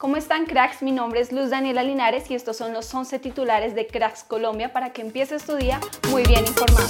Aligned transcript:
¿Cómo 0.00 0.16
están 0.16 0.46
cracks? 0.46 0.80
Mi 0.80 0.92
nombre 0.92 1.20
es 1.20 1.30
Luz 1.30 1.50
Daniela 1.50 1.82
Linares 1.82 2.30
y 2.30 2.34
estos 2.34 2.56
son 2.56 2.72
los 2.72 2.94
11 2.94 3.18
titulares 3.18 3.74
de 3.74 3.86
Cracks 3.86 4.24
Colombia 4.24 4.72
para 4.72 4.94
que 4.94 5.02
empieces 5.02 5.44
tu 5.44 5.56
día 5.56 5.78
muy 6.10 6.22
bien 6.22 6.42
informado. 6.46 6.88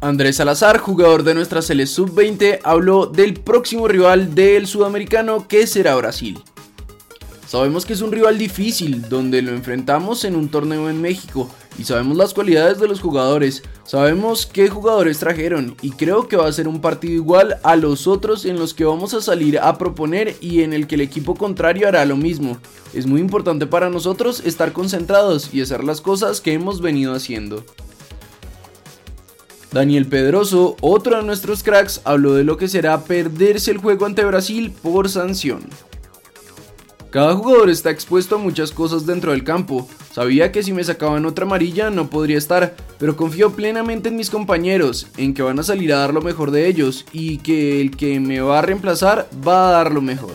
Andrés 0.00 0.34
Salazar, 0.34 0.78
jugador 0.78 1.22
de 1.22 1.34
nuestra 1.34 1.62
Sele 1.62 1.86
Sub-20, 1.86 2.58
habló 2.64 3.06
del 3.06 3.34
próximo 3.34 3.86
rival 3.86 4.34
del 4.34 4.66
sudamericano 4.66 5.46
que 5.46 5.68
será 5.68 5.94
Brasil. 5.94 6.42
Sabemos 7.52 7.84
que 7.84 7.92
es 7.92 8.00
un 8.00 8.12
rival 8.12 8.38
difícil, 8.38 9.10
donde 9.10 9.42
lo 9.42 9.50
enfrentamos 9.50 10.24
en 10.24 10.36
un 10.36 10.48
torneo 10.48 10.88
en 10.88 11.02
México, 11.02 11.50
y 11.78 11.84
sabemos 11.84 12.16
las 12.16 12.32
cualidades 12.32 12.80
de 12.80 12.88
los 12.88 13.02
jugadores, 13.02 13.62
sabemos 13.84 14.46
qué 14.46 14.70
jugadores 14.70 15.18
trajeron, 15.18 15.76
y 15.82 15.90
creo 15.90 16.28
que 16.28 16.38
va 16.38 16.48
a 16.48 16.52
ser 16.52 16.66
un 16.66 16.80
partido 16.80 17.12
igual 17.12 17.58
a 17.62 17.76
los 17.76 18.06
otros 18.06 18.46
en 18.46 18.58
los 18.58 18.72
que 18.72 18.86
vamos 18.86 19.12
a 19.12 19.20
salir 19.20 19.58
a 19.58 19.76
proponer 19.76 20.34
y 20.40 20.62
en 20.62 20.72
el 20.72 20.86
que 20.86 20.94
el 20.94 21.02
equipo 21.02 21.34
contrario 21.34 21.86
hará 21.86 22.06
lo 22.06 22.16
mismo. 22.16 22.56
Es 22.94 23.04
muy 23.04 23.20
importante 23.20 23.66
para 23.66 23.90
nosotros 23.90 24.40
estar 24.46 24.72
concentrados 24.72 25.52
y 25.52 25.60
hacer 25.60 25.84
las 25.84 26.00
cosas 26.00 26.40
que 26.40 26.54
hemos 26.54 26.80
venido 26.80 27.12
haciendo. 27.12 27.66
Daniel 29.72 30.06
Pedroso, 30.06 30.78
otro 30.80 31.18
de 31.18 31.22
nuestros 31.22 31.62
cracks, 31.62 32.00
habló 32.04 32.32
de 32.32 32.44
lo 32.44 32.56
que 32.56 32.68
será 32.68 33.04
perderse 33.04 33.72
el 33.72 33.76
juego 33.76 34.06
ante 34.06 34.24
Brasil 34.24 34.72
por 34.82 35.10
sanción. 35.10 35.64
Cada 37.12 37.34
jugador 37.34 37.68
está 37.68 37.90
expuesto 37.90 38.36
a 38.36 38.38
muchas 38.38 38.72
cosas 38.72 39.04
dentro 39.04 39.32
del 39.32 39.44
campo. 39.44 39.86
Sabía 40.12 40.50
que 40.50 40.62
si 40.62 40.72
me 40.72 40.82
sacaban 40.82 41.26
otra 41.26 41.44
amarilla 41.44 41.90
no 41.90 42.08
podría 42.08 42.38
estar, 42.38 42.74
pero 42.98 43.18
confío 43.18 43.52
plenamente 43.52 44.08
en 44.08 44.16
mis 44.16 44.30
compañeros, 44.30 45.08
en 45.18 45.34
que 45.34 45.42
van 45.42 45.58
a 45.58 45.62
salir 45.62 45.92
a 45.92 45.98
dar 45.98 46.14
lo 46.14 46.22
mejor 46.22 46.50
de 46.50 46.66
ellos 46.68 47.04
y 47.12 47.36
que 47.36 47.82
el 47.82 47.98
que 47.98 48.18
me 48.18 48.40
va 48.40 48.60
a 48.60 48.62
reemplazar 48.62 49.28
va 49.46 49.68
a 49.68 49.72
dar 49.72 49.92
lo 49.92 50.00
mejor. 50.00 50.32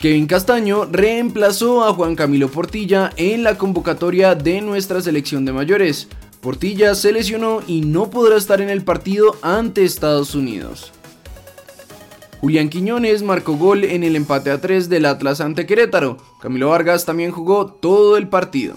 Kevin 0.00 0.28
Castaño 0.28 0.84
reemplazó 0.84 1.82
a 1.82 1.92
Juan 1.94 2.14
Camilo 2.14 2.48
Portilla 2.48 3.10
en 3.16 3.42
la 3.42 3.58
convocatoria 3.58 4.36
de 4.36 4.60
nuestra 4.60 5.00
selección 5.00 5.44
de 5.44 5.52
mayores. 5.52 6.06
Portilla 6.40 6.94
se 6.94 7.10
lesionó 7.10 7.60
y 7.66 7.80
no 7.80 8.08
podrá 8.08 8.36
estar 8.36 8.60
en 8.60 8.70
el 8.70 8.84
partido 8.84 9.36
ante 9.42 9.82
Estados 9.82 10.36
Unidos. 10.36 10.92
Julián 12.42 12.70
Quiñones 12.70 13.22
marcó 13.22 13.56
gol 13.56 13.84
en 13.84 14.02
el 14.02 14.16
empate 14.16 14.50
a 14.50 14.60
3 14.60 14.88
del 14.88 15.06
Atlas 15.06 15.40
ante 15.40 15.64
Querétaro. 15.64 16.16
Camilo 16.40 16.70
Vargas 16.70 17.04
también 17.04 17.30
jugó 17.30 17.66
todo 17.66 18.16
el 18.16 18.26
partido. 18.26 18.74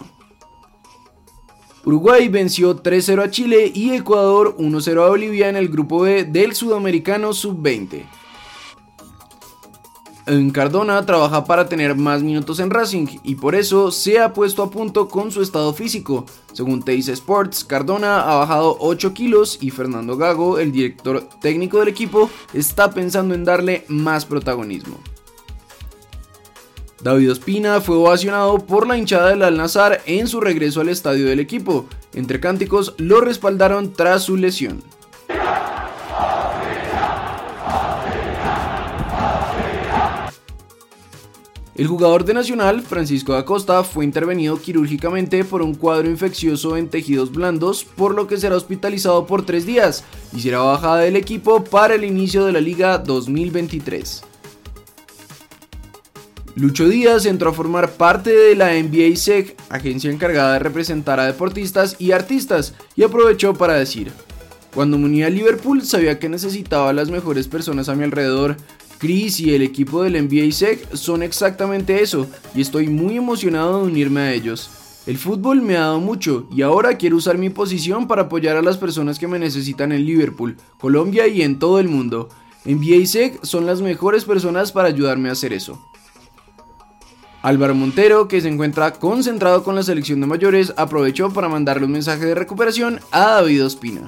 Uruguay 1.83 2.29
venció 2.29 2.83
3-0 2.83 3.23
a 3.23 3.31
Chile 3.31 3.71
y 3.73 3.95
Ecuador 3.95 4.55
1-0 4.59 5.03
a 5.03 5.09
Bolivia 5.09 5.49
en 5.49 5.55
el 5.55 5.69
grupo 5.69 6.01
B 6.01 6.25
del 6.25 6.53
Sudamericano 6.53 7.33
Sub-20. 7.33 8.03
Cardona 10.51 11.05
trabaja 11.05 11.45
para 11.45 11.69
tener 11.69 11.95
más 11.95 12.23
minutos 12.23 12.59
en 12.59 12.71
Racing 12.71 13.05
y 13.23 13.35
por 13.35 13.53
eso 13.53 13.91
se 13.91 14.19
ha 14.19 14.33
puesto 14.33 14.63
a 14.63 14.71
punto 14.71 15.07
con 15.07 15.31
su 15.31 15.43
estado 15.43 15.71
físico. 15.73 16.25
Según 16.51 16.81
Teis 16.81 17.07
Sports, 17.09 17.63
Cardona 17.63 18.21
ha 18.21 18.35
bajado 18.37 18.75
8 18.79 19.13
kilos 19.13 19.59
y 19.61 19.69
Fernando 19.69 20.17
Gago, 20.17 20.57
el 20.57 20.71
director 20.71 21.29
técnico 21.41 21.79
del 21.79 21.89
equipo, 21.89 22.29
está 22.53 22.89
pensando 22.89 23.35
en 23.35 23.45
darle 23.45 23.85
más 23.87 24.25
protagonismo. 24.25 24.97
David 27.03 27.33
Ospina 27.33 27.79
fue 27.81 27.97
ovacionado 27.97 28.57
por 28.57 28.87
la 28.87 28.97
hinchada 28.97 29.29
del 29.29 29.43
Al-Nazar 29.43 30.01
en 30.07 30.27
su 30.27 30.41
regreso 30.41 30.81
al 30.81 30.89
estadio 30.89 31.27
del 31.27 31.39
equipo. 31.39 31.85
Entre 32.15 32.39
cánticos 32.39 32.95
lo 32.97 33.21
respaldaron 33.21 33.93
tras 33.93 34.23
su 34.23 34.37
lesión. 34.37 34.81
El 41.75 41.87
jugador 41.87 42.23
de 42.23 42.33
Nacional, 42.33 42.81
Francisco 42.81 43.33
da 43.33 43.43
Costa, 43.43 43.83
fue 43.83 44.05
intervenido 44.05 44.57
quirúrgicamente 44.61 45.43
por 45.43 45.61
un 45.61 45.75
cuadro 45.75 46.09
infeccioso 46.09 46.77
en 46.77 46.87
tejidos 46.87 47.33
blandos, 47.33 47.83
por 47.83 48.15
lo 48.15 48.27
que 48.27 48.37
será 48.37 48.55
hospitalizado 48.55 49.27
por 49.27 49.45
tres 49.45 49.65
días 49.65 50.05
y 50.33 50.39
será 50.39 50.59
bajada 50.59 50.99
del 50.99 51.17
equipo 51.17 51.65
para 51.65 51.95
el 51.95 52.05
inicio 52.05 52.45
de 52.45 52.53
la 52.53 52.61
Liga 52.61 52.97
2023. 52.97 54.23
Lucho 56.55 56.87
Díaz 56.87 57.25
entró 57.25 57.49
a 57.49 57.53
formar 57.53 57.91
parte 57.91 58.29
de 58.29 58.55
la 58.55 58.71
NBA 58.71 59.17
SEC, 59.17 59.57
agencia 59.67 60.09
encargada 60.09 60.53
de 60.53 60.59
representar 60.59 61.19
a 61.19 61.25
deportistas 61.25 61.97
y 61.99 62.13
artistas, 62.13 62.73
y 62.95 63.03
aprovechó 63.03 63.53
para 63.53 63.73
decir, 63.73 64.13
cuando 64.73 64.97
me 64.97 65.05
uní 65.05 65.23
a 65.23 65.29
Liverpool 65.29 65.81
sabía 65.81 66.19
que 66.19 66.29
necesitaba 66.29 66.91
a 66.91 66.93
las 66.93 67.09
mejores 67.09 67.49
personas 67.49 67.89
a 67.89 67.95
mi 67.95 68.05
alrededor, 68.05 68.55
Chris 68.97 69.39
y 69.39 69.53
el 69.53 69.61
equipo 69.61 70.03
del 70.03 70.23
NBA 70.23 70.51
SEC 70.51 70.95
son 70.95 71.23
exactamente 71.23 72.01
eso 72.01 72.27
y 72.53 72.61
estoy 72.61 72.87
muy 72.87 73.17
emocionado 73.17 73.79
de 73.79 73.91
unirme 73.91 74.21
a 74.21 74.33
ellos. 74.33 74.69
El 75.05 75.17
fútbol 75.17 75.61
me 75.61 75.77
ha 75.77 75.81
dado 75.81 75.99
mucho 75.99 76.47
y 76.51 76.63
ahora 76.63 76.97
quiero 76.97 77.17
usar 77.17 77.37
mi 77.37 77.49
posición 77.49 78.07
para 78.07 78.23
apoyar 78.23 78.57
a 78.57 78.61
las 78.61 78.77
personas 78.77 79.19
que 79.19 79.27
me 79.27 79.37
necesitan 79.37 79.91
en 79.91 80.05
Liverpool, 80.05 80.57
Colombia 80.79 81.27
y 81.27 81.43
en 81.43 81.59
todo 81.59 81.79
el 81.79 81.87
mundo. 81.87 82.29
NBA 82.65 83.05
SEC 83.05 83.45
son 83.45 83.67
las 83.67 83.81
mejores 83.81 84.25
personas 84.25 84.71
para 84.71 84.87
ayudarme 84.87 85.29
a 85.29 85.33
hacer 85.33 85.53
eso. 85.53 85.79
Álvaro 87.43 87.75
Montero, 87.75 88.27
que 88.27 88.41
se 88.41 88.47
encuentra 88.47 88.93
concentrado 88.93 89.63
con 89.63 89.75
la 89.75 89.83
selección 89.83 90.19
de 90.19 90.25
mayores, 90.25 90.73
aprovechó 90.77 91.31
para 91.31 91.47
mandarle 91.47 91.85
un 91.85 91.91
mensaje 91.91 92.25
de 92.25 92.33
recuperación 92.33 92.99
a 93.11 93.33
David 93.33 93.65
Ospina. 93.65 94.01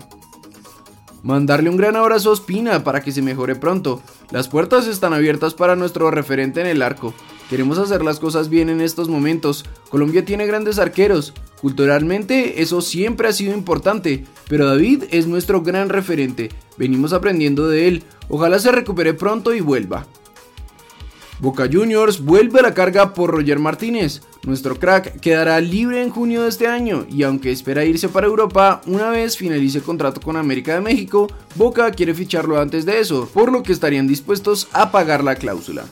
Mandarle 1.21 1.69
un 1.69 1.77
gran 1.77 1.95
abrazo 1.95 2.29
a 2.29 2.33
Ospina 2.33 2.83
para 2.83 3.01
que 3.01 3.11
se 3.11 3.21
mejore 3.21 3.55
pronto. 3.55 4.01
Las 4.29 4.49
puertas 4.49 4.88
están 4.88 5.13
abiertas 5.13 5.53
para 5.53 5.77
nuestro 5.77 6.11
referente 6.11 6.59
en 6.59 6.67
el 6.67 6.81
arco. 6.81 7.13
Queremos 7.49 7.77
hacer 7.77 8.03
las 8.03 8.19
cosas 8.19 8.49
bien 8.49 8.69
en 8.69 8.81
estos 8.81 9.07
momentos. 9.07 9.63
Colombia 9.89 10.25
tiene 10.25 10.45
grandes 10.45 10.79
arqueros. 10.79 11.33
Culturalmente 11.61 12.61
eso 12.61 12.81
siempre 12.81 13.29
ha 13.29 13.33
sido 13.33 13.53
importante, 13.53 14.25
pero 14.49 14.67
David 14.67 15.05
es 15.11 15.27
nuestro 15.27 15.61
gran 15.61 15.87
referente. 15.87 16.49
Venimos 16.77 17.13
aprendiendo 17.13 17.69
de 17.69 17.87
él. 17.87 18.03
Ojalá 18.27 18.59
se 18.59 18.73
recupere 18.73 19.13
pronto 19.13 19.53
y 19.53 19.61
vuelva. 19.61 20.05
Boca 21.39 21.69
Juniors 21.71 22.23
vuelve 22.23 22.59
a 22.59 22.63
la 22.63 22.73
carga 22.73 23.13
por 23.13 23.29
Roger 23.29 23.59
Martínez. 23.59 24.21
Nuestro 24.43 24.79
crack 24.79 25.19
quedará 25.19 25.61
libre 25.61 26.01
en 26.01 26.09
junio 26.09 26.43
de 26.43 26.49
este 26.49 26.67
año 26.67 27.05
y 27.11 27.21
aunque 27.21 27.51
espera 27.51 27.85
irse 27.85 28.09
para 28.09 28.25
Europa 28.25 28.81
una 28.87 29.11
vez 29.11 29.37
finalice 29.37 29.81
contrato 29.81 30.19
con 30.19 30.35
América 30.35 30.73
de 30.73 30.81
México, 30.81 31.27
Boca 31.53 31.91
quiere 31.91 32.15
ficharlo 32.15 32.59
antes 32.59 32.85
de 32.85 32.99
eso, 32.99 33.29
por 33.31 33.51
lo 33.51 33.61
que 33.61 33.71
estarían 33.71 34.07
dispuestos 34.07 34.67
a 34.73 34.91
pagar 34.91 35.23
la 35.23 35.35
cláusula. 35.35 35.85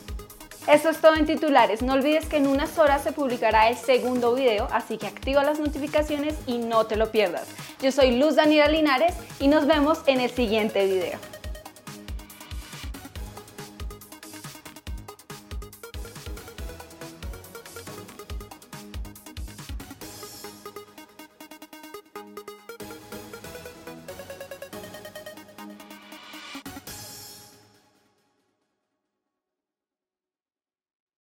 Eso 0.68 0.90
es 0.90 0.98
todo 1.00 1.14
en 1.16 1.28
titulares. 1.28 1.84
No 1.84 1.94
olvides 1.94 2.26
que 2.26 2.38
en 2.38 2.48
unas 2.48 2.80
horas 2.80 3.04
se 3.04 3.12
publicará 3.12 3.70
el 3.70 3.78
segundo 3.78 4.34
video, 4.34 4.68
así 4.72 4.98
que 4.98 5.06
activa 5.06 5.44
las 5.44 5.60
notificaciones 5.60 6.34
y 6.48 6.58
no 6.58 6.88
te 6.88 6.96
lo 6.96 7.12
pierdas. 7.12 7.48
Yo 7.84 7.92
soy 7.92 8.18
Luz 8.18 8.36
Daniela 8.36 8.68
Linares 8.68 9.14
y 9.40 9.48
nos 9.48 9.68
vemos 9.68 10.00
en 10.08 10.22
el 10.22 10.32
siguiente 10.32 10.88
video. 10.88 11.20